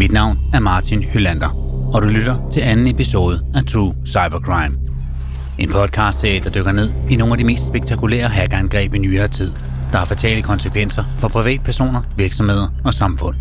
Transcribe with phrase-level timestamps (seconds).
[0.00, 1.48] Mit navn er Martin Hylander,
[1.94, 4.78] og du lytter til anden episode af True Cybercrime.
[5.58, 9.52] En podcast-serie, der dykker ned i nogle af de mest spektakulære hackerangreb i nyere tid,
[9.92, 13.36] der har fatale konsekvenser for privatpersoner, virksomheder og samfund.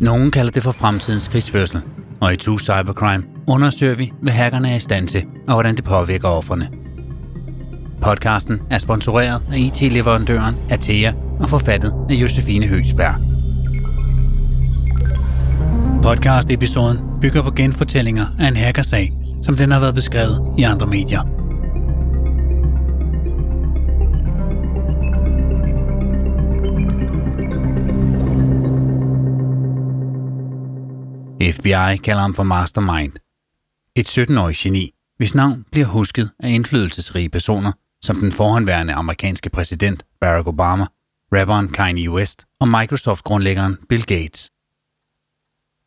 [0.00, 1.80] Nogle kalder det for fremtidens krigsførsel,
[2.20, 5.84] og i True Cybercrime undersøger vi, hvad hackerne er i stand til, og hvordan det
[5.84, 6.68] påvirker offerne.
[8.02, 13.35] Podcasten er sponsoreret af IT-leverandøren Atea og forfattet af Josefine Høgsberg.
[16.06, 21.22] Podcast-episoden bygger på genfortællinger af en hackersag, som den har været beskrevet i andre medier.
[31.52, 33.12] FBI kalder ham for Mastermind.
[33.96, 40.02] Et 17-årig geni, hvis navn bliver husket af indflydelsesrige personer, som den forhåndværende amerikanske præsident
[40.20, 40.86] Barack Obama,
[41.32, 44.50] rapperen Kanye West og Microsoft-grundlæggeren Bill Gates.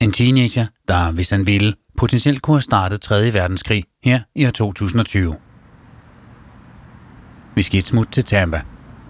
[0.02, 3.34] En teenager, der, hvis han ville, potentielt kunne have startet 3.
[3.34, 5.36] verdenskrig her i år 2020.
[7.56, 8.62] Vi skal et smut til Tampa,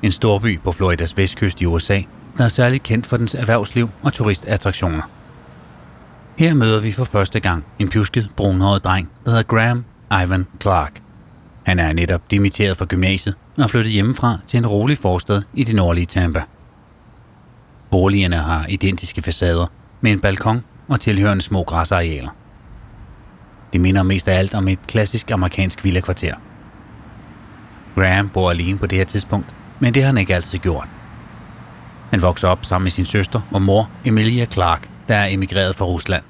[0.04, 2.02] en storby på Floridas vestkyst i USA,
[2.38, 5.02] der er særligt kendt for dens erhvervsliv og turistattraktioner.
[6.38, 9.86] Her møder vi for første gang en pjusket, brunhåret dreng, der hedder Graham
[10.24, 11.02] Ivan Clark.
[11.64, 15.64] Han er netop dimitteret fra gymnasiet og er flyttet hjemmefra til en rolig forstad i
[15.64, 16.44] det nordlige Tampa.
[17.92, 19.68] Boligerne har identiske facader
[20.02, 22.30] med en balkon og tilhørende små græsarealer.
[23.74, 26.36] Det minder mest af alt om et klassisk amerikansk villakvarter.
[27.96, 30.88] Graham bor alene på det her tidspunkt, men det har han ikke altid gjort.
[32.10, 35.86] Han vokser op sammen med sin søster og mor, Emilia Clark, der er emigreret fra
[35.86, 36.24] Rusland.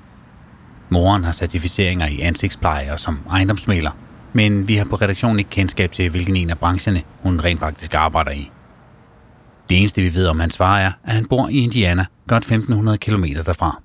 [0.89, 3.91] Moren har certificeringer i ansigtspleje og som ejendomsmæler,
[4.33, 7.93] men vi har på redaktionen ikke kendskab til, hvilken en af brancherne hun rent faktisk
[7.93, 8.51] arbejder i.
[9.69, 12.97] Det eneste vi ved om hans far er, at han bor i Indiana, godt 1500
[12.97, 13.81] km derfra.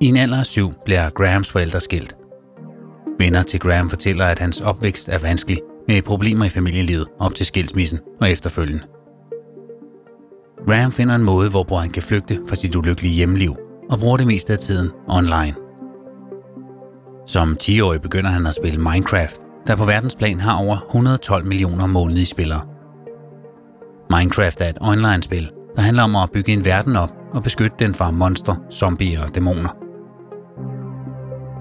[0.00, 2.16] I en alder af syv bliver Grahams forældre skilt.
[3.18, 7.46] Venner til Graham fortæller, at hans opvækst er vanskelig med problemer i familielivet op til
[7.46, 8.82] skilsmissen og efterfølgende.
[10.66, 13.56] Graham finder en måde, hvorpå han kan flygte fra sit ulykkelige hjemliv
[13.90, 15.54] og bruger det meste af tiden online.
[17.26, 22.26] Som 10-årig begynder han at spille Minecraft, der på verdensplan har over 112 millioner månedlige
[22.26, 22.60] spillere.
[24.10, 27.94] Minecraft er et online-spil, der handler om at bygge en verden op og beskytte den
[27.94, 29.85] fra monstre, zombier og dæmoner.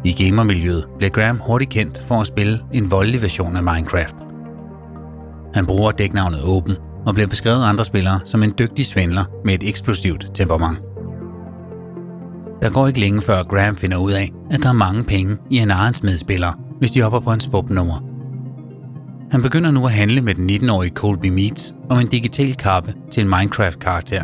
[0.06, 4.16] I gamermiljøet bliver Graham hurtigt kendt for at spille en voldelig version af Minecraft.
[5.54, 9.54] Han bruger dæknavnet Open og bliver beskrevet af andre spillere som en dygtig svindler med
[9.54, 10.80] et eksplosivt temperament.
[12.62, 15.58] Der går ikke længe før Graham finder ud af, at der er mange penge i
[15.58, 18.04] en arens medspillere, hvis de hopper på hans FUB-nummer.
[19.32, 23.24] Han begynder nu at handle med den 19-årige Colby Meats om en digital kappe til
[23.24, 24.24] en Minecraft-karakter.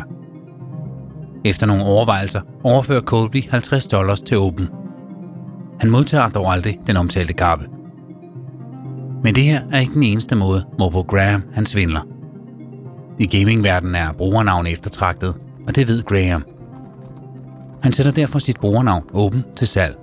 [1.44, 4.68] Efter nogle overvejelser overfører Colby 50 dollars til Open.
[5.82, 7.66] Han modtager dog aldrig den omtalte kappe.
[9.22, 12.00] Men det her er ikke den eneste måde, hvorpå Graham han svindler.
[13.18, 16.44] I gamingverdenen er brugernavn eftertragtet, og det ved Graham.
[17.82, 19.96] Han sætter derfor sit brugernavn åben til salg.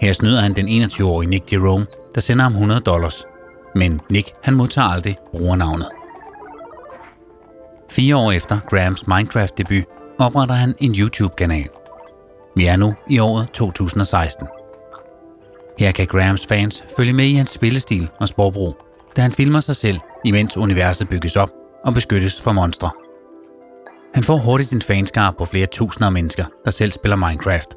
[0.00, 3.24] Her snyder han den 21-årige Nick Jerome, der sender ham 100 dollars.
[3.74, 5.88] Men Nick han modtager aldrig brugernavnet.
[7.90, 9.84] Fire år efter Grahams Minecraft-debut
[10.18, 11.68] opretter han en YouTube-kanal.
[12.56, 14.46] Vi er nu i året 2016.
[15.78, 18.76] Her kan Grahams fans følge med i hans spillestil og sprogbrug,
[19.16, 21.50] da han filmer sig selv, imens universet bygges op
[21.84, 22.90] og beskyttes for monstre.
[24.14, 27.68] Han får hurtigt en fanskar på flere tusinder af mennesker, der selv spiller Minecraft.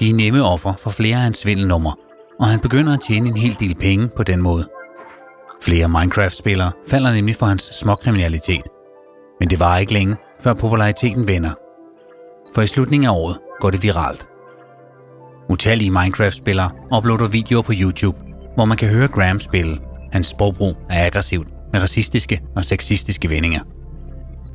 [0.00, 1.94] De er nemme offer for flere af hans svindelnumre,
[2.40, 4.68] og han begynder at tjene en hel del penge på den måde.
[5.62, 8.62] Flere Minecraft-spillere falder nemlig for hans småkriminalitet.
[9.40, 11.52] Men det var ikke længe, før populariteten vender.
[12.54, 14.26] For i slutningen af året går det viralt.
[15.50, 18.18] Utallige Minecraft-spillere uploader videoer på YouTube,
[18.54, 19.78] hvor man kan høre Graham spille.
[20.12, 23.60] Hans sprogbrug er aggressivt med racistiske og sexistiske vendinger.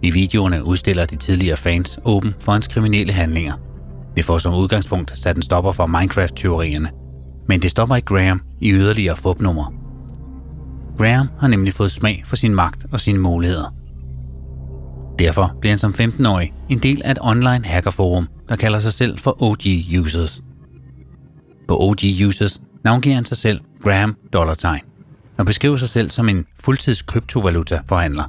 [0.01, 3.53] I videoerne udstiller de tidligere fans åben for hans kriminelle handlinger.
[4.17, 6.89] Det får som udgangspunkt sat en stopper for Minecraft-teorierne.
[7.47, 9.73] Men det stopper ikke Graham i yderligere fupnummer.
[10.97, 13.73] Graham har nemlig fået smag for sin magt og sine muligheder.
[15.19, 19.17] Derfor bliver han som 15-årig en del af et online hackerforum, der kalder sig selv
[19.17, 19.61] for OG
[20.01, 20.41] Users.
[21.69, 24.81] På OG Users navngiver han sig selv Graham Dollartegn
[25.37, 28.23] og beskriver sig selv som en fuldtids kryptovaluta forhandler.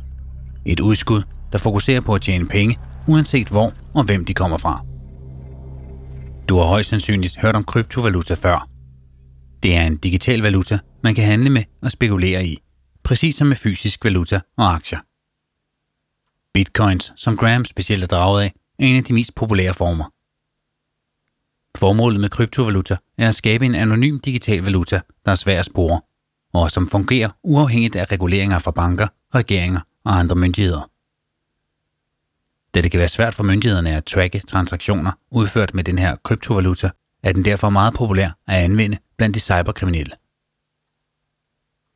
[0.66, 1.22] Et udskud,
[1.52, 4.84] der fokuserer på at tjene penge, uanset hvor og hvem de kommer fra.
[6.48, 8.69] Du har højst sandsynligt hørt om kryptovaluta før.
[9.62, 12.58] Det er en digital valuta, man kan handle med og spekulere i,
[13.02, 14.98] præcis som med fysisk valuta og aktier.
[16.54, 20.04] Bitcoins, som Graham specielt er draget af, er en af de mest populære former,
[21.76, 26.00] Formålet med kryptovaluta er at skabe en anonym digital valuta, der er svær at spore,
[26.52, 30.90] og som fungerer uafhængigt af reguleringer fra banker, regeringer og andre myndigheder.
[32.75, 36.90] Da det kan være svært for myndighederne at tracke transaktioner udført med den her kryptovaluta,
[37.22, 40.12] er den derfor meget populær at anvende blandt de cyberkriminelle.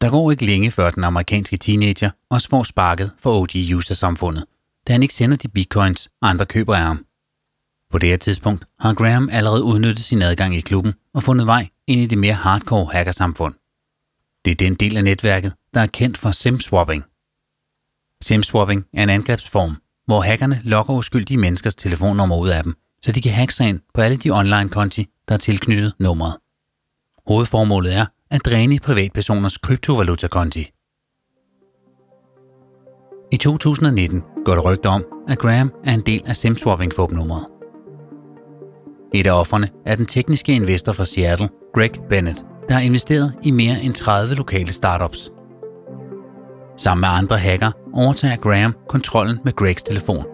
[0.00, 4.44] Der går ikke længe før den amerikanske teenager også får sparket for OG-user-samfundet,
[4.88, 7.06] da han ikke sender de bitcoins, andre køber af ham.
[7.94, 11.68] På det her tidspunkt har Graham allerede udnyttet sin adgang i klubben og fundet vej
[11.86, 13.54] ind i det mere hardcore hackersamfund.
[14.44, 17.02] Det er den del af netværket, der er kendt for SIM-swapping.
[18.24, 19.76] SIM-swapping er en angrebsform,
[20.06, 23.80] hvor hackerne lokker uskyldige menneskers telefonnummer ud af dem, så de kan hacke sig ind
[23.94, 26.36] på alle de online-konti, der er tilknyttet nummeret.
[27.26, 30.70] Hovedformålet er at dræne privatpersoners kryptovalutakonti.
[33.32, 37.53] I 2019 går der rygter om, at Graham er en del af SIM-swapping-fupnummeret.
[39.14, 43.50] Et af offerne er den tekniske investor fra Seattle, Greg Bennett, der har investeret i
[43.50, 45.30] mere end 30 lokale startups.
[46.76, 50.24] Sammen med andre hacker overtager Graham kontrollen med Gregs telefon,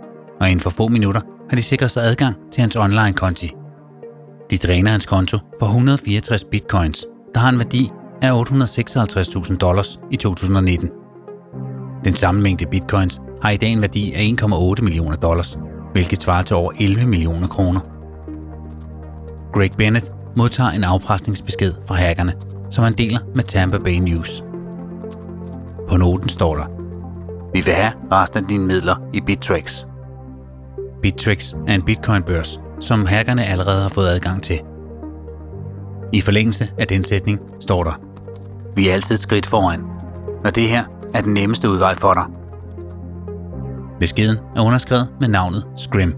[0.41, 3.53] og inden for få minutter har de sikret sig adgang til hans online-konti.
[4.51, 7.91] De dræner hans konto for 164 bitcoins, der har en værdi
[8.23, 10.91] af 856.000 dollars i 2019.
[12.05, 15.59] Den samme mængde bitcoins har i dag en værdi af 1,8 millioner dollars,
[15.93, 18.00] hvilket svarer til over 11 millioner kroner.
[19.53, 22.35] Greg Bennett modtager en afpresningsbesked fra hackerne,
[22.71, 24.45] som han deler med Tampa Bay News.
[25.89, 26.65] På noten står der,
[27.53, 29.85] Vi vil have resten af dine midler i Bittrex.
[31.03, 34.61] Bittrex er en bitcoinbørs, som hackerne allerede har fået adgang til.
[36.13, 38.01] I forlængelse af den sætning står der,
[38.75, 39.85] Vi er altid et skridt foran,
[40.45, 42.25] når det her er den nemmeste udvej for dig.
[44.01, 46.15] Beskeden er underskrevet med navnet Scrim.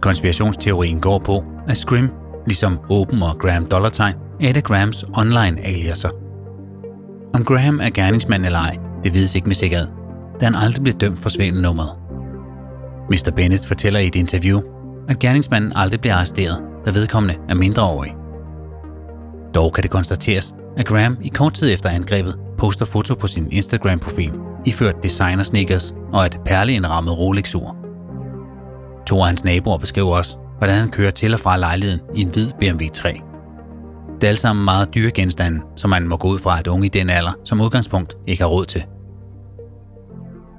[0.00, 2.10] Konspirationsteorien går på, at Scrim,
[2.46, 6.08] ligesom Open og Graham Dollartegn, er et af Grahams online-aliaser.
[7.34, 9.86] Om Graham er gerningsmand eller ej, det vides ikke med sikkerhed,
[10.40, 11.90] da han aldrig blev dømt for svindelnummeret.
[13.10, 13.32] Mr.
[13.36, 14.60] Bennett fortæller i et interview,
[15.08, 18.14] at gerningsmanden aldrig bliver arresteret, da vedkommende er mindreårig.
[19.54, 23.48] Dog kan det konstateres, at Graham i kort tid efter angrebet poster foto på sin
[23.52, 24.32] Instagram-profil,
[24.64, 27.76] iført designer sneakers og et perleindrammet Rolex-ur.
[29.06, 32.28] To af hans naboer beskriver også, hvordan han kører til og fra lejligheden i en
[32.28, 33.20] hvid BMW 3.
[34.14, 36.86] Det er alle sammen meget dyre genstande, som man må gå ud fra, at unge
[36.86, 38.84] i den alder som udgangspunkt ikke har råd til.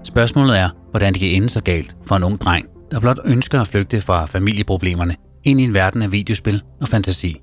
[0.04, 3.62] Spørgsmålet er, hvordan det kan ende så galt for en ung dreng, der blot ønsker
[3.62, 7.42] at flygte fra familieproblemerne ind i en verden af videospil og fantasi.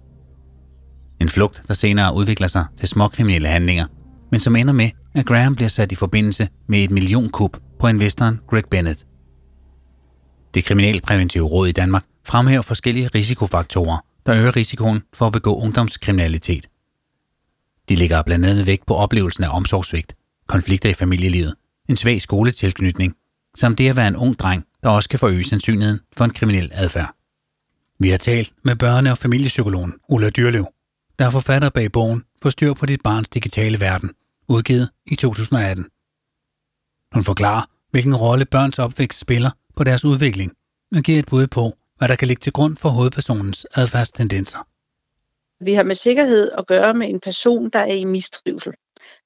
[1.21, 3.87] En flugt, der senere udvikler sig til småkriminelle handlinger,
[4.31, 8.41] men som ender med, at Graham bliver sat i forbindelse med et millionkup på investoren
[8.51, 9.07] Greg Bennett.
[10.55, 16.69] Det kriminalpræventive råd i Danmark fremhæver forskellige risikofaktorer, der øger risikoen for at begå ungdomskriminalitet.
[17.89, 20.17] De ligger blandt andet vægt på oplevelsen af omsorgsvigt,
[20.47, 21.55] konflikter i familielivet,
[21.89, 23.15] en svag skoletilknytning,
[23.57, 26.71] samt det at være en ung dreng, der også kan forøge sandsynligheden for en kriminel
[26.75, 27.15] adfærd.
[27.99, 30.67] Vi har talt med børne- og familiepsykologen Ulla Dyrlev,
[31.19, 34.11] der er forfatter bag bogen Forstyr på dit barns digitale verden,
[34.49, 35.87] udgivet i 2018.
[37.15, 40.53] Hun forklarer, hvilken rolle børns opvækst spiller på deres udvikling,
[40.97, 44.59] og giver et bud på, hvad der kan ligge til grund for hovedpersonens adfærdstendenser.
[45.61, 48.73] Vi har med sikkerhed at gøre med en person, der er i mistrivsel.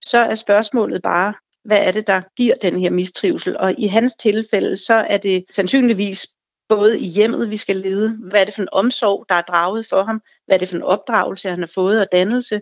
[0.07, 3.57] Så er spørgsmålet bare, hvad er det, der giver den her mistrivsel?
[3.57, 6.27] Og i hans tilfælde, så er det sandsynligvis
[6.69, 9.87] både i hjemmet, vi skal lede, hvad er det for en omsorg, der er draget
[9.87, 12.61] for ham, hvad er det for en opdragelse, han har fået og dannelse.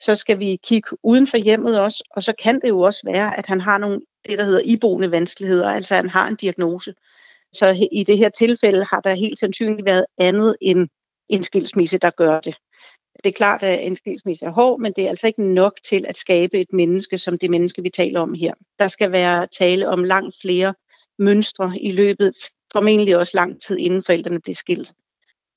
[0.00, 3.38] Så skal vi kigge uden for hjemmet også, og så kan det jo også være,
[3.38, 6.94] at han har nogle, det der hedder iboende vanskeligheder, altså han har en diagnose.
[7.56, 10.88] Så i det her tilfælde har der helt sandsynligt været andet end
[11.28, 12.56] en skilsmisse, der gør det.
[13.24, 16.04] Det er klart, at en skilsmisse er hård, men det er altså ikke nok til
[16.08, 18.54] at skabe et menneske, som det menneske, vi taler om her.
[18.78, 20.74] Der skal være tale om langt flere
[21.18, 22.32] mønstre i løbet,
[22.72, 24.92] formentlig også lang tid inden forældrene bliver skilt.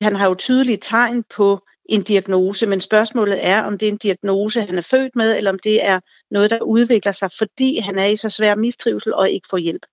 [0.01, 3.98] Han har jo tydelige tegn på en diagnose, men spørgsmålet er, om det er en
[3.98, 6.00] diagnose, han er født med, eller om det er
[6.32, 9.86] noget, der udvikler sig, fordi han er i så svær mistrivsel og ikke får hjælp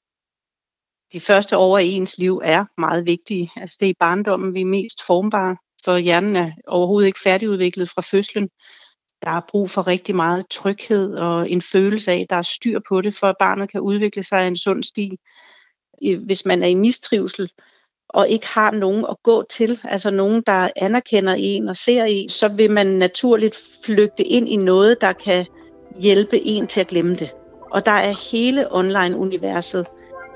[1.13, 3.51] de første år af ens liv er meget vigtige.
[3.57, 7.91] Altså det er i barndommen, vi er mest formbare, for hjernen er overhovedet ikke færdigudviklet
[7.91, 8.49] fra fødslen.
[9.23, 12.81] Der er brug for rigtig meget tryghed og en følelse af, at der er styr
[12.89, 15.17] på det, for at barnet kan udvikle sig i en sund sti.
[16.25, 17.51] Hvis man er i mistrivsel
[18.09, 22.29] og ikke har nogen at gå til, altså nogen, der anerkender en og ser en,
[22.29, 25.47] så vil man naturligt flygte ind i noget, der kan
[26.01, 27.31] hjælpe en til at glemme det.
[27.71, 29.87] Og der er hele online-universet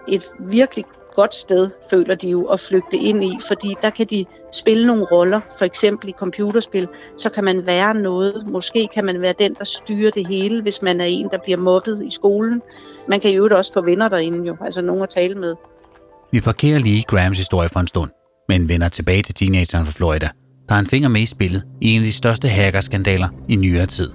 [0.09, 4.25] et virkelig godt sted, føler de jo, at flygte ind i, fordi der kan de
[4.53, 6.89] spille nogle roller, for eksempel i computerspil,
[7.19, 8.47] så kan man være noget.
[8.47, 11.59] Måske kan man være den, der styrer det hele, hvis man er en, der bliver
[11.59, 12.63] mobbet i skolen.
[13.09, 15.55] Man kan jo også få venner derinde jo, altså nogen at tale med.
[16.33, 18.11] Vi parkerer lige Grams historie for en stund,
[18.49, 20.29] men vender tilbage til teenageren fra Florida,
[20.69, 23.87] der har en finger med i spillet i en af de største hackerskandaler i nyere
[23.87, 24.11] tid.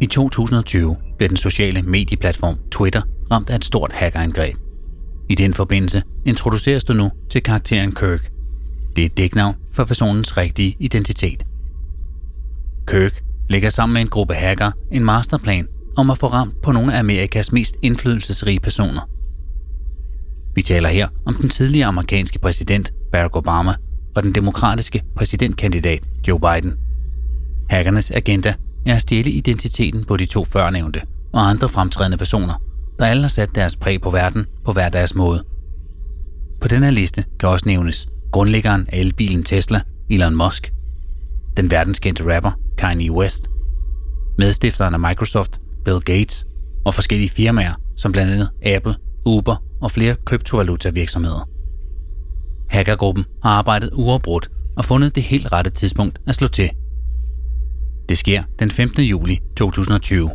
[0.00, 4.56] I 2020 blev den sociale medieplatform Twitter ramt af et stort hackerangreb.
[5.28, 8.30] I den forbindelse introduceres du nu til karakteren Kirk.
[8.96, 11.46] Det er et dæknavn for personens rigtige identitet.
[12.86, 16.94] Kirk lægger sammen med en gruppe hacker en masterplan om at få ramt på nogle
[16.94, 19.08] af Amerikas mest indflydelsesrige personer.
[20.54, 23.74] Vi taler her om den tidligere amerikanske præsident Barack Obama
[24.16, 26.74] og den demokratiske præsidentkandidat Joe Biden.
[27.70, 28.54] Hackernes agenda
[28.86, 32.62] er at stjæle identiteten på de to førnævnte og andre fremtrædende personer,
[32.98, 35.44] der alle har sat deres præg på verden på hver deres måde.
[36.60, 40.72] På den her liste kan også nævnes grundlæggeren af elbilen Tesla, Elon Musk,
[41.56, 43.48] den verdenskendte rapper Kanye West,
[44.38, 46.46] medstifteren af Microsoft, Bill Gates
[46.84, 48.94] og forskellige firmaer som blandt andet Apple,
[49.26, 51.48] Uber og flere kryptovaluta-virksomheder.
[52.68, 56.70] Hackergruppen har arbejdet uafbrudt og fundet det helt rette tidspunkt at slå til.
[58.08, 59.04] Det sker den 15.
[59.04, 60.30] juli 2020.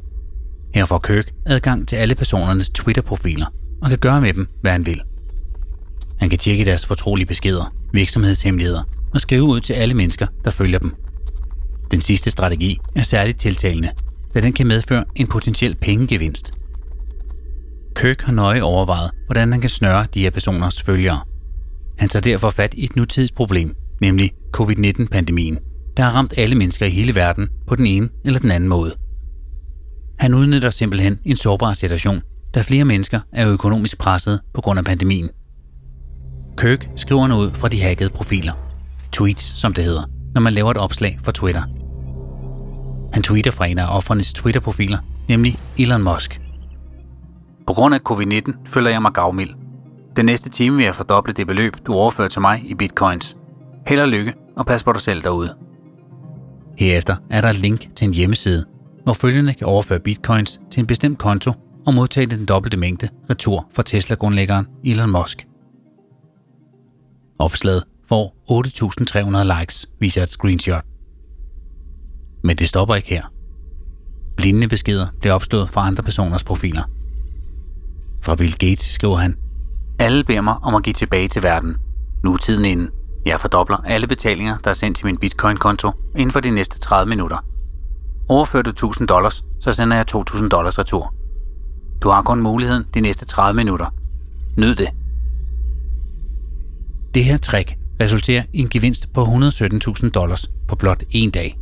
[0.74, 3.46] Her får Kirk adgang til alle personernes Twitter-profiler
[3.82, 5.02] og kan gøre med dem, hvad han vil.
[6.20, 10.80] Han kan tjekke deres fortrolige beskeder, virksomhedshemmeligheder og skrive ud til alle mennesker, der følger
[10.80, 10.96] dem.
[11.92, 13.90] Den sidste strategi er særligt tiltalende,
[14.34, 16.52] da den kan medføre en potentiel pengegevinst.
[17.96, 21.20] Kirk har nøje overvejet, hvordan han kan snøre de her personers følgere.
[21.98, 25.60] Han tager derfor fat i et nutidsproblem, nemlig covid-19-pandemien,
[25.98, 28.96] der har ramt alle mennesker i hele verden på den ene eller den anden måde.
[30.24, 32.22] Han udnytter simpelthen en sårbar situation,
[32.56, 35.30] da flere mennesker er økonomisk presset på grund af pandemien.
[36.58, 38.54] Kirk skriver noget fra de hackede profiler.
[39.12, 40.04] Tweets, som det hedder,
[40.34, 41.62] når man laver et opslag for Twitter.
[43.14, 44.98] Han tweeter fra en af offernes Twitter-profiler,
[45.30, 46.42] nemlig Elon Musk.
[47.68, 49.50] På grund af covid-19 føler jeg mig gavmild.
[50.16, 53.36] Den næste time vil jeg fordoble det beløb, du overfører til mig i bitcoins.
[53.88, 55.56] Held og lykke, og pas på dig selv derude.
[56.78, 58.66] Herefter er der et link til en hjemmeside,
[59.04, 61.52] hvor følgende kan overføre bitcoins til en bestemt konto
[61.86, 65.48] og modtage den dobbelte mængde retur fra Tesla-grundlæggeren Elon Musk.
[67.40, 70.84] Opslaget får 8.300 likes, viser et screenshot.
[72.44, 73.24] Men det stopper ikke her.
[74.40, 76.84] Lignende beskeder bliver opstået fra andre personers profiler.
[78.22, 79.38] Fra Bill Gates skriver han,
[80.00, 81.76] Alle beder mig om at give tilbage til verden.
[82.24, 82.90] Nu er tiden inde.
[83.26, 87.10] Jeg fordobler alle betalinger, der er sendt til min bitcoin-konto inden for de næste 30
[87.10, 87.53] minutter.
[88.30, 91.14] Overfører du 1000 dollars, så sender jeg 2000 dollars retur.
[92.02, 93.86] Du har kun muligheden de næste 30 minutter.
[94.58, 94.90] Nyd det.
[97.14, 101.58] Det her trick resulterer i en gevinst på 117.000 dollars på blot en dag.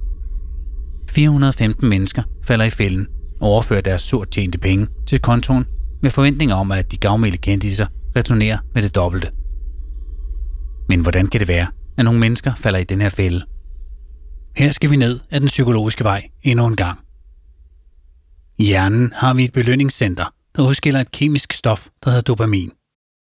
[1.09, 3.07] 415 mennesker falder i fælden
[3.41, 5.65] og overfører deres surt tjente penge til kontoen
[6.01, 9.31] med forventninger om, at de gavmilde kendiser returnerer med det dobbelte.
[10.89, 13.45] Men hvordan kan det være, at nogle mennesker falder i den her fælde?
[14.55, 16.99] Her skal vi ned ad den psykologiske vej endnu en gang.
[18.57, 22.71] I hjernen har vi et belønningscenter, der udskiller et kemisk stof, der hedder dopamin.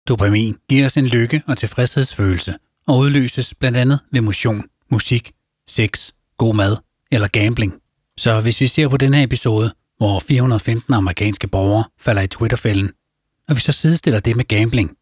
[0.08, 2.54] Dopamin giver os en lykke- og tilfredshedsfølelse
[2.86, 5.32] og udløses blandt andet ved motion, musik,
[5.68, 6.76] sex, god mad
[7.10, 7.74] eller gambling.
[8.18, 12.90] Så hvis vi ser på den her episode, hvor 415 amerikanske borgere falder i Twitterfælden,
[13.48, 14.96] og vi så sidestiller det med gambling,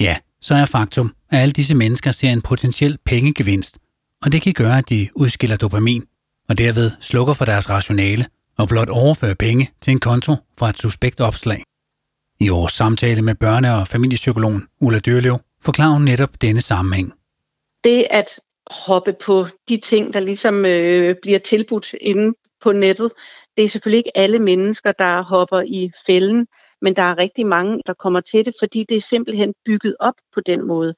[0.00, 3.78] ja, så er faktum, at alle disse mennesker ser en potentiel pengegevinst,
[4.24, 6.02] og det kan gøre, at de udskiller dopamin,
[6.48, 8.26] og derved slukker for deres rationale
[8.58, 11.62] og blot overfører penge til en konto fra et suspekt opslag.
[12.40, 17.12] I vores samtale med børne- og familiepsykologen Ulla Dyrlev forklarer hun netop denne sammenhæng.
[17.84, 18.40] Det at
[18.86, 23.12] hoppe på de ting, der ligesom øh, bliver tilbudt inde på nettet,
[23.56, 26.46] det er selvfølgelig ikke alle mennesker, der hopper i fælden,
[26.82, 30.14] men der er rigtig mange, der kommer til det, fordi det er simpelthen bygget op
[30.34, 30.94] på den måde.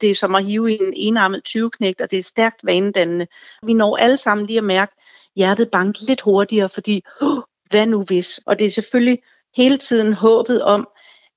[0.00, 3.26] Det er som at hive i en enarmet 20-knægt, og det er stærkt vanedannende.
[3.62, 4.94] Vi når alle sammen lige at mærke
[5.36, 7.38] hjertet banke lidt hurtigere, fordi oh,
[7.70, 8.40] hvad nu hvis?
[8.46, 9.18] Og det er selvfølgelig
[9.56, 10.88] hele tiden håbet om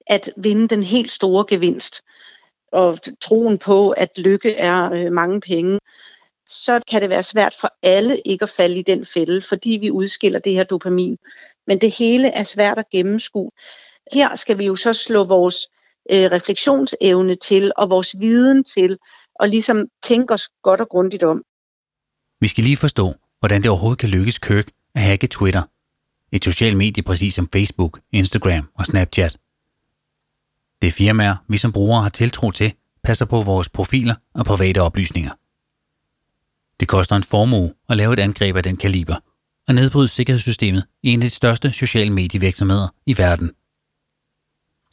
[0.07, 2.01] at vinde den helt store gevinst
[2.73, 5.79] og troen på, at lykke er øh, mange penge,
[6.47, 9.91] så kan det være svært for alle ikke at falde i den fælde, fordi vi
[9.91, 11.17] udskiller det her dopamin.
[11.67, 13.51] Men det hele er svært at gennemskue.
[14.13, 15.67] Her skal vi jo så slå vores
[16.11, 18.97] øh, refleksionsevne til og vores viden til,
[19.39, 21.43] og ligesom tænke os godt og grundigt om.
[22.41, 25.61] Vi skal lige forstå, hvordan det overhovedet kan lykkes Kirk at hacke Twitter,
[26.31, 29.37] et socialt medie præcis som Facebook, Instagram og Snapchat.
[30.81, 34.81] Det er firmaer, vi som brugere har tiltro til, passer på vores profiler og private
[34.81, 35.31] oplysninger.
[36.79, 39.15] Det koster en formue at lave et angreb af den kaliber
[39.67, 43.51] og nedbryde sikkerhedssystemet i en af de største sociale medievirksomheder i verden.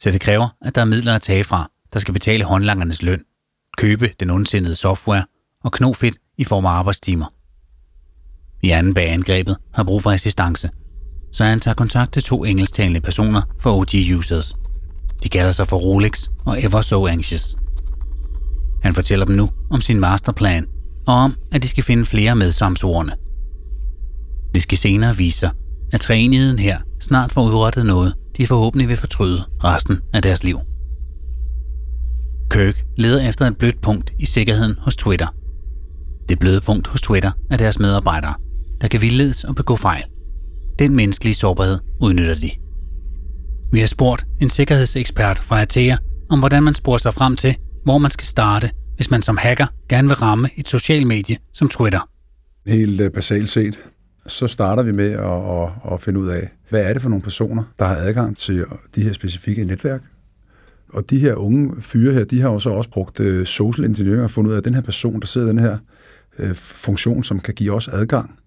[0.01, 3.21] Så det kræver, at der er midler at tage fra, der skal betale håndlangernes løn,
[3.77, 5.25] købe den ondsindede software
[5.63, 7.33] og knofedt i form af arbejdstimer.
[8.63, 10.69] I anden bag angrebet har brug for assistance,
[11.31, 14.55] så han tager kontakt til to engelsktalende personer for OG-users.
[15.23, 17.55] De kalder sig for Rolex og Ever So Anxious.
[18.83, 20.67] Han fortæller dem nu om sin masterplan
[21.07, 23.13] og om, at de skal finde flere medsamsordene.
[24.53, 25.51] Det skal senere vise sig,
[25.93, 30.59] at træenigheden her snart får udrettet noget, de forhåbentlig vil fortryde resten af deres liv.
[32.51, 35.27] Kirk leder efter et blødt punkt i sikkerheden hos Twitter.
[36.29, 38.33] Det bløde punkt hos Twitter er deres medarbejdere,
[38.81, 40.03] der kan vildledes og begå fejl.
[40.79, 42.51] Den menneskelige sårbarhed udnytter de.
[43.71, 45.97] Vi har spurgt en sikkerhedsekspert fra Atea
[46.29, 49.67] om, hvordan man sporer sig frem til, hvor man skal starte, hvis man som hacker
[49.89, 52.09] gerne vil ramme et socialt medie som Twitter.
[52.67, 53.79] Helt øh, basalt set,
[54.27, 57.23] så starter vi med at, at, at finde ud af, hvad er det for nogle
[57.23, 60.01] personer, der har adgang til de her specifikke netværk.
[60.89, 64.23] Og de her unge fyre her, de har jo så også brugt uh, social engineering
[64.23, 65.77] og fundet ud af, at den her person, der sidder i den her
[66.39, 68.39] øh, funktion, som kan give os adgang,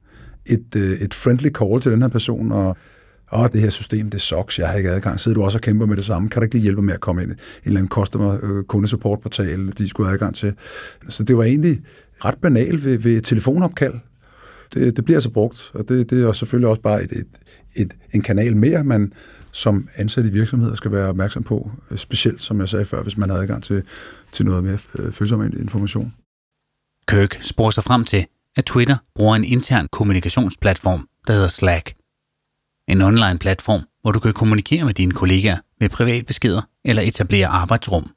[0.46, 2.76] et, øh, et friendly call til den her person, og
[3.32, 5.20] åh, det her system, det sucks, jeg har ikke adgang.
[5.20, 6.28] Sidder du også og kæmper med det samme?
[6.28, 8.64] Kan du ikke lige hjælpe med at komme ind i en eller anden customer øh,
[8.64, 10.54] kundesupportportal, de skulle have adgang til?
[11.08, 11.80] Så det var egentlig
[12.24, 13.94] ret banalt ved, ved telefonopkald,
[14.74, 17.26] det, det bliver altså brugt, og det, det er selvfølgelig også bare et, et,
[17.76, 19.12] et, en kanal mere, man
[19.52, 23.16] som ansat i virksomheder skal være opmærksom på, øh, specielt som jeg sagde før, hvis
[23.16, 23.82] man har adgang til,
[24.32, 26.14] til noget mere øh, følsom information.
[27.08, 28.26] Kirk spor sig frem til,
[28.56, 31.94] at Twitter bruger en intern kommunikationsplatform, der hedder Slack.
[32.88, 38.10] En online platform, hvor du kan kommunikere med dine kollegaer med privatbeskeder eller etablere arbejdsrum.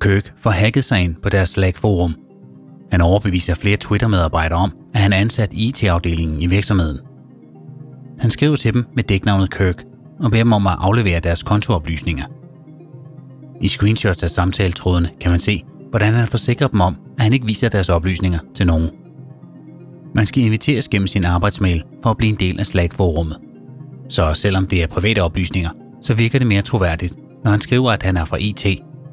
[0.00, 2.25] Kirk får hacket sig ind på deres Slack-forum.
[2.92, 6.98] Han overbeviser flere Twitter-medarbejdere om, at han er ansat i IT-afdelingen i virksomheden.
[8.18, 9.84] Han skriver til dem med dæknavnet Kirk
[10.20, 12.24] og beder dem om at aflevere deres kontooplysninger.
[13.62, 17.46] I screenshots af samtaletrådene kan man se, hvordan han forsikrer dem om, at han ikke
[17.46, 18.90] viser deres oplysninger til nogen.
[20.14, 23.36] Man skal inviteres gennem sin arbejdsmail for at blive en del af Slack-forummet.
[24.08, 25.70] Så selvom det er private oplysninger,
[26.02, 28.66] så virker det mere troværdigt, når han skriver, at han er fra IT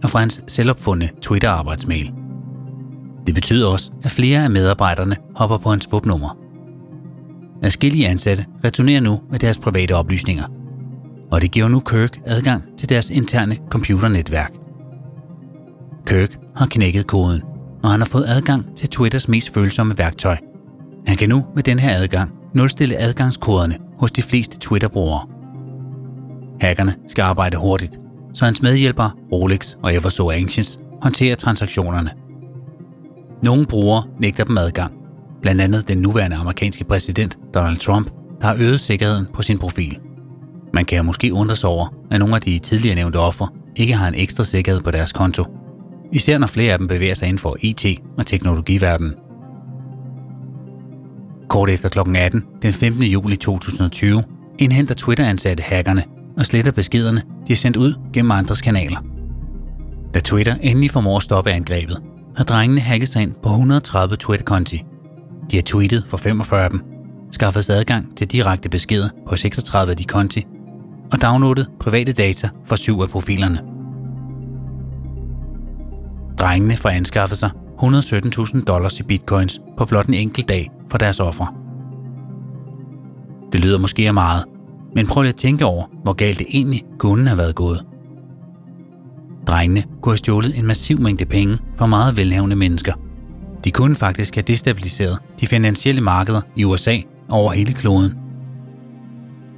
[0.04, 2.12] og fra hans selvopfundne Twitter-arbejdsmail–
[3.28, 6.38] det betyder også, at flere af medarbejderne hopper på hans svupnummer.
[7.64, 10.44] Adskillige ansatte returnerer nu med deres private oplysninger,
[11.32, 14.54] og det giver nu Kirk adgang til deres interne computernetværk.
[16.08, 17.42] Kirk har knækket koden,
[17.84, 20.38] og han har fået adgang til Twitters mest følsomme værktøj.
[21.08, 25.28] Han kan nu med den her adgang nulstille adgangskoderne hos de fleste Twitter-brugere.
[26.62, 28.00] Hackerne skal arbejde hurtigt,
[28.34, 32.12] så hans medhjælpere Rolex og Everso Anxious håndterer transaktionerne–
[33.44, 34.94] nogle brugere nægter dem adgang.
[35.42, 40.00] Blandt andet den nuværende amerikanske præsident Donald Trump, der har øget sikkerheden på sin profil.
[40.74, 44.08] Man kan måske undre sig over, at nogle af de tidligere nævnte ofre ikke har
[44.08, 45.46] en ekstra sikkerhed på deres konto.
[46.12, 49.14] Især når flere af dem bevæger sig inden for IT- og teknologiverdenen.
[51.50, 52.00] Kort efter kl.
[52.16, 53.04] 18 den 15.
[53.04, 54.24] juli 2020
[54.60, 56.04] indhenter Twitter-ansatte hackerne
[56.38, 59.00] og sletter beskederne, de er sendt ud gennem andres kanaler.
[60.14, 62.02] Da Twitter endelig formår at stoppe angrebet,
[62.36, 64.84] har drengene hacket sig ind på 130 Twitter-konti.
[65.52, 66.82] De har tweetet for 45 af dem,
[67.32, 70.46] skaffet sig adgang til direkte beskeder på 36 af de konti
[71.12, 73.62] og downloadet private data fra syv af profilerne.
[76.39, 81.19] Drengene får anskaffet sig 117.000 dollars i bitcoins på blot en enkelt dag for deres
[81.19, 81.48] ofre.
[83.52, 84.46] Det lyder måske af meget,
[84.96, 87.86] men prøv lige at tænke over, hvor galt det egentlig kunne have været gået–
[89.48, 92.94] Drengene kunne have stjålet en massiv mængde penge fra meget velhavende mennesker.
[93.64, 96.98] De kunne faktisk have destabiliseret de finansielle markeder i USA
[97.30, 98.14] over hele kloden.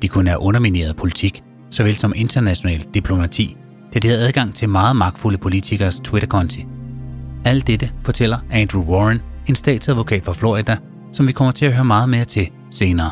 [0.01, 3.57] De kunne have undermineret politik, såvel som international diplomati,
[3.93, 6.65] da de havde adgang til meget magtfulde politikers Twitter-konti.
[7.45, 10.77] Alt dette fortæller Andrew Warren, en statsadvokat fra Florida,
[11.11, 13.09] som vi kommer til at høre meget mere til senere.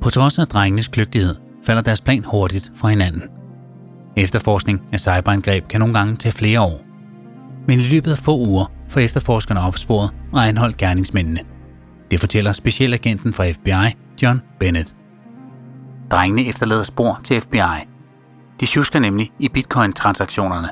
[0.00, 3.22] På trods af drengenes kløgtighed falder deres plan hurtigt fra hinanden–
[4.18, 6.84] Efterforskning af cyberangreb kan nogle gange tage flere år.
[7.66, 11.40] Men i løbet af få uger får efterforskerne opsporet og anholdt gerningsmændene.
[12.10, 14.94] Det fortæller specialagenten fra FBI, John Bennett.
[16.10, 17.86] Drengene efterlader spor til FBI.
[18.60, 20.68] De tjusker nemlig i bitcoin-transaktionerne,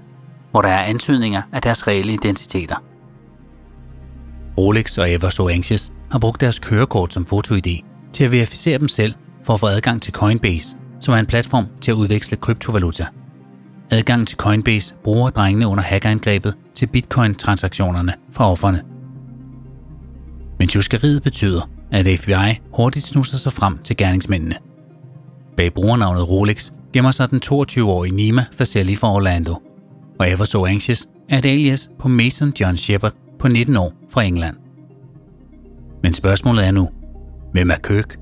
[0.51, 2.77] hvor der er antydninger af deres reelle identiteter.
[4.59, 7.83] Rolex og Ever So Anxious har brugt deres kørekort som foto-ID
[8.13, 11.67] til at verificere dem selv for at få adgang til Coinbase, som er en platform
[11.81, 13.07] til at udveksle kryptovaluta
[13.91, 18.83] adgang til Coinbase bruger drengene under hackerangrebet til bitcoin-transaktionerne fra offerne.
[20.59, 24.55] Men tjuskeriet betyder, at FBI hurtigt snuser sig frem til gerningsmændene.
[25.57, 29.55] Bag brugernavnet Rolex gemmer sig den 22-årige Nima Faselli fra Orlando,
[30.19, 34.23] og Ever So Anxious er et alias på Mason John Shepard på 19 år fra
[34.23, 34.57] England.
[36.03, 36.89] Men spørgsmålet er nu,
[37.53, 38.17] hvem er Kirk?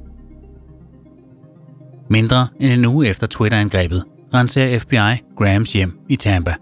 [2.11, 6.55] Mindre end en uge efter Twitter-angrebet renser FBI Grahams hjem i Tampa.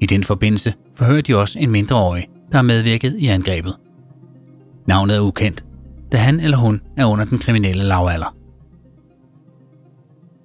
[0.00, 3.76] I den forbindelse forhører de også en mindreårig, der har medvirket i angrebet.
[4.86, 5.64] Navnet er ukendt,
[6.12, 8.36] da han eller hun er under den kriminelle lavalder.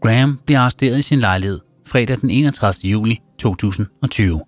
[0.02, 2.92] Graham bliver arresteret i sin lejlighed fredag den 31.
[2.92, 4.42] juli 2020.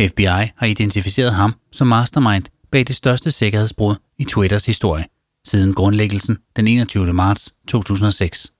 [0.00, 0.24] FBI
[0.56, 5.04] har identificeret ham som mastermind bag det største sikkerhedsbrud i Twitters historie
[5.46, 7.12] siden grundlæggelsen den 21.
[7.12, 8.53] marts 2006.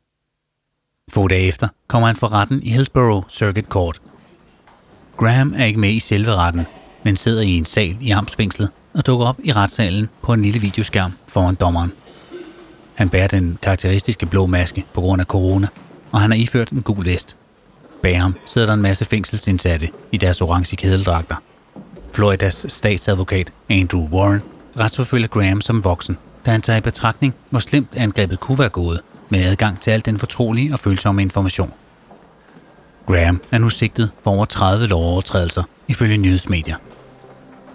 [1.11, 4.01] Få dage efter kommer han for retten i Hillsborough Circuit Court.
[5.17, 6.67] Graham er ikke med i selve retten,
[7.05, 10.61] men sidder i en sal i Amtsfængslet og dukker op i retssalen på en lille
[10.61, 11.93] videoskærm foran dommeren.
[12.95, 15.69] Han bærer den karakteristiske blå maske på grund af corona,
[16.12, 17.37] og han har iført en gul vest.
[18.03, 21.37] Bag ham sidder der en masse fængselsindsatte i deres orange kædeldragter.
[22.12, 24.43] Floridas statsadvokat Andrew Warren
[24.79, 29.01] retsforfølger Graham som voksen, da han tager i betragtning, hvor slemt angrebet kunne være gået,
[29.29, 31.73] med adgang til al den fortrolige og følsomme information.
[33.07, 36.77] Graham er nu sigtet for over 30 lovovertrædelser ifølge nyhedsmedier.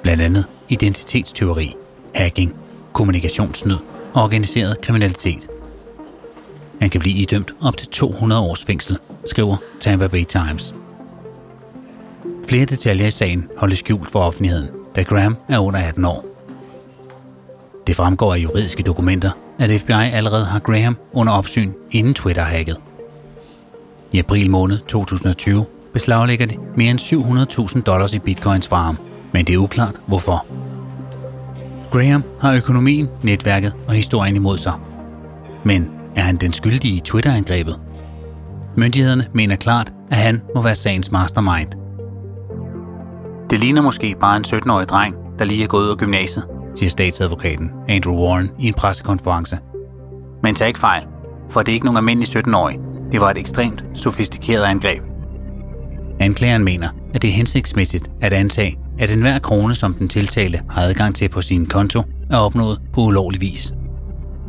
[0.01, 1.75] Blandt andet identitetstyveri,
[2.15, 2.55] hacking,
[2.93, 3.77] kommunikationssnyd
[4.13, 5.47] og organiseret kriminalitet.
[6.81, 10.75] Han kan blive idømt op til 200 års fængsel, skriver Tampa Bay Times.
[12.47, 16.25] Flere detaljer i sagen holdes skjult for offentligheden, da Graham er under 18 år.
[17.87, 22.77] Det fremgår af juridiske dokumenter, at FBI allerede har Graham under opsyn inden Twitter hacket.
[24.11, 26.99] I april måned 2020 beslaglægger de mere end
[27.75, 28.97] 700.000 dollars i bitcoins fra ham,
[29.33, 30.45] men det er uklart hvorfor.
[31.91, 34.73] Graham har økonomien, netværket og historien imod sig.
[35.63, 37.79] Men er han den skyldige i Twitter-angrebet?
[38.77, 41.69] Myndighederne mener klart, at han må være sagens mastermind.
[43.49, 46.45] Det ligner måske bare en 17-årig dreng, der lige er gået ud af gymnasiet,
[46.79, 49.57] siger statsadvokaten Andrew Warren i en pressekonference.
[50.43, 51.03] Men tag ikke fejl,
[51.49, 52.77] for det er ikke nogen almindelig 17-årig.
[53.11, 55.03] Det var et ekstremt sofistikeret angreb.
[56.19, 60.81] Anklageren mener, at det er hensigtsmæssigt at antage, at enhver krone, som den tiltalte har
[60.81, 63.73] adgang til på sin konto, er opnået på ulovlig vis.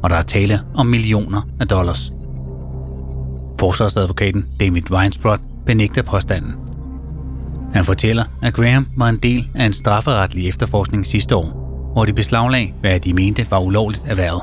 [0.02, 2.12] Og der er tale om millioner af dollars.
[3.60, 6.54] Forsvarsadvokaten David Weinsbrot benægter påstanden.
[7.74, 11.59] Han fortæller, at Graham var en del af en strafferetlig efterforskning sidste år,
[11.92, 14.42] hvor de beslaglag, hvad de mente var ulovligt erhvervet.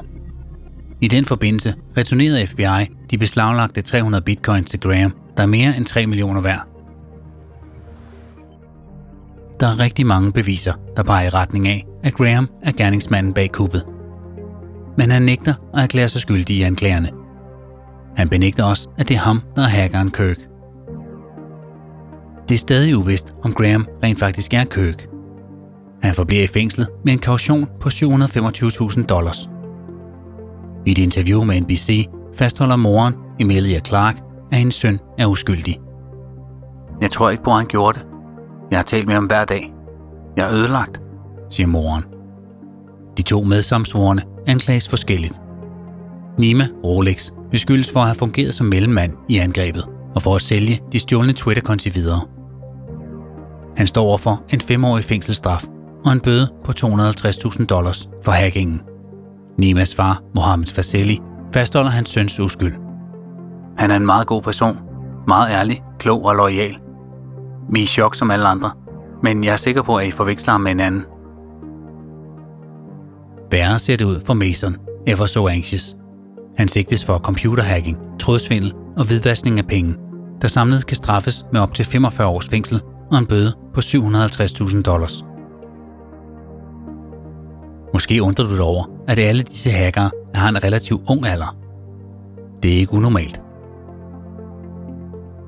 [1.01, 5.85] I den forbindelse returnerede FBI de beslaglagte 300 bitcoins til Graham, der er mere end
[5.85, 6.67] 3 millioner værd.
[9.59, 13.51] Der er rigtig mange beviser, der peger i retning af, at Graham er gerningsmanden bag
[13.51, 13.85] kuppet.
[14.97, 17.09] Men han nægter og erklærer sig skyldig i anklagerne.
[18.15, 20.37] Han benægter også, at det er ham, der er hackeren Kirk.
[22.49, 25.16] Det er stadig uvist, om Graham rent faktisk er Kirk.
[26.03, 29.49] Han forbliver i fængslet med en kaution på 725.000 dollars.
[30.85, 34.15] I et interview med NBC fastholder moren, Emilia Clark,
[34.51, 35.79] at hendes søn er uskyldig.
[37.01, 38.07] Jeg tror ikke på, at han gjorde det.
[38.71, 39.73] Jeg har talt med ham hver dag.
[40.37, 41.01] Jeg er ødelagt,
[41.49, 42.03] siger moren.
[43.17, 45.41] De to medsamsvorene anklages forskelligt.
[46.39, 50.81] Nima Rolex beskyldes for at have fungeret som mellemmand i angrebet og for at sælge
[50.91, 52.21] de stjålne Twitter-konti videre.
[53.77, 55.65] Han står over for en femårig fængselsstraf
[56.07, 58.81] og en bøde på 250.000 dollars for hackingen.
[59.57, 61.19] Nimas far, Mohammed Faseli,
[61.53, 62.73] fastholder hans søns uskyld.
[63.77, 64.77] Han er en meget god person,
[65.27, 66.77] meget ærlig, klog og lojal.
[67.69, 68.71] Vi er i chok som alle andre,
[69.23, 71.05] men jeg er sikker på, at I forveksler ham med en anden.
[73.51, 75.95] Værre ser det ud for Mason, ever so anxious.
[76.57, 79.95] Han sigtes for computerhacking, trådsvindel og hvidvaskning af penge,
[80.41, 84.81] der samlet kan straffes med op til 45 års fængsel og en bøde på 750.000
[84.81, 85.23] dollars.
[87.97, 91.57] Måske undrer du dig over, at alle disse hackere har en relativt ung alder.
[92.63, 93.41] Det er ikke unormalt.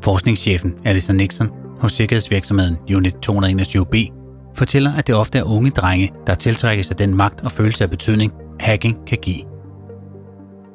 [0.03, 4.11] Forskningschefen Alison Nixon hos sikkerhedsvirksomheden Unit 221B
[4.55, 7.89] fortæller, at det ofte er unge drenge, der tiltrækker sig den magt og følelse af
[7.89, 9.43] betydning, hacking kan give.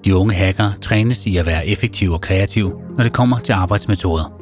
[0.04, 4.32] De unge hackere trænes i at være effektive og kreative, når det kommer til arbejdsmetoder.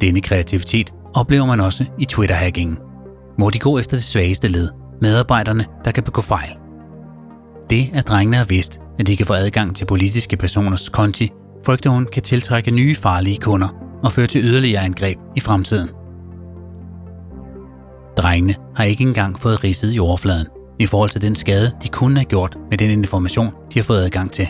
[0.00, 2.78] Denne kreativitet oplever man også i Twitter-hackingen,
[3.38, 4.68] hvor de går efter det svageste led,
[5.00, 6.56] medarbejderne, der kan begå fejl.
[7.70, 11.30] Det, at drengene har vidst, at de kan få adgang til politiske personers konti,
[11.66, 13.68] frygter hun kan tiltrække nye farlige kunder
[14.02, 15.88] og føre til yderligere angreb i fremtiden.
[18.16, 20.46] Drengene har ikke engang fået ridset i overfladen
[20.78, 24.04] i forhold til den skade, de kunne have gjort med den information, de har fået
[24.04, 24.48] adgang til.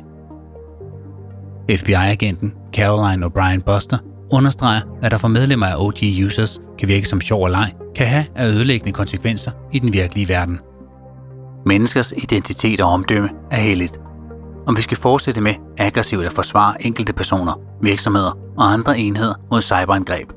[1.71, 3.99] FBI-agenten Caroline O'Brien Buster
[4.33, 8.07] understreger, at der for medlemmer af OG users kan virke som sjov og leg, kan
[8.07, 10.61] have af ødelæggende konsekvenser i den virkelige verden.
[11.67, 14.01] Menneskers identitet og omdømme er heldigt.
[14.67, 19.63] Om vi skal fortsætte med aggressivt at forsvare enkelte personer, virksomheder og andre enheder mod
[19.63, 20.29] cyberangreb.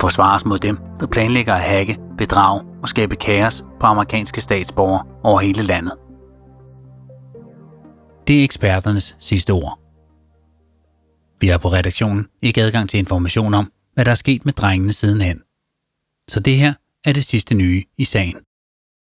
[0.00, 5.40] Forsvares mod dem, der planlægger at hacke, bedrage og skabe kaos på amerikanske statsborgere over
[5.40, 5.92] hele landet.
[8.28, 9.83] Det er eksperternes sidste ord.
[11.40, 14.92] Vi har på redaktionen ikke adgang til information om, hvad der er sket med drengene
[14.92, 15.42] sidenhen.
[16.28, 18.36] Så det her er det sidste nye i sagen.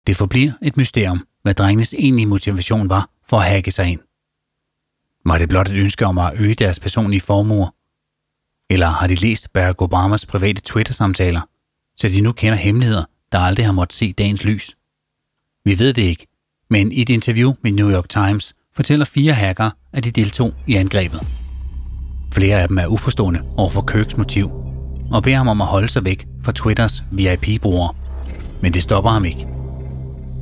[0.07, 4.01] Det forbliver et mysterium, hvad drengenes egentlige motivation var for at hacke sig ind.
[5.27, 7.75] Var det blot et ønske om at øge deres personlige formuer?
[8.71, 11.41] Eller har de læst Barack Obamas private Twitter-samtaler,
[11.97, 14.77] så de nu kender hemmeligheder, der aldrig har måttet se dagens lys?
[15.65, 16.27] Vi ved det ikke,
[16.71, 20.75] men i et interview med New York Times fortæller fire hackere, at de deltog i
[20.75, 21.44] angrebet.
[22.35, 24.51] Flere af dem er uforstående over for Kirks motiv,
[25.11, 27.95] og beder ham om at holde sig væk fra Twitters VIP-brugere.
[28.61, 29.47] Men det stopper ham ikke.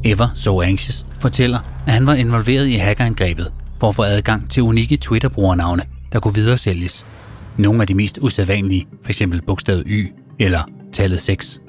[0.05, 4.63] Ever So Anxious fortæller, at han var involveret i hackerangrebet for at få adgang til
[4.63, 7.07] unikke Twitter-brugernavne, der kunne videresælges.
[7.57, 9.23] Nogle af de mest usædvanlige, f.eks.
[9.47, 10.61] bogstavet Y eller
[10.93, 11.61] tallet 6.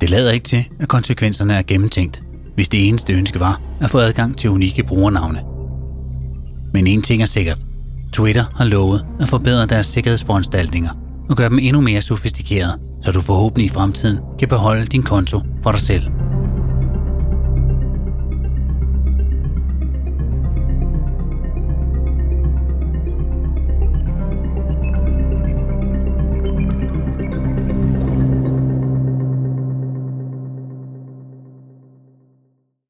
[0.00, 2.22] Det lader ikke til, at konsekvenserne er gennemtænkt,
[2.54, 5.42] hvis det eneste ønske var at få adgang til unikke brugernavne.
[6.72, 7.58] Men en ting er sikkert.
[8.12, 10.90] Twitter har lovet at forbedre deres sikkerhedsforanstaltninger
[11.28, 15.40] og gøre dem endnu mere sofistikerede, så du forhåbentlig i fremtiden kan beholde din konto
[15.62, 16.02] for dig selv.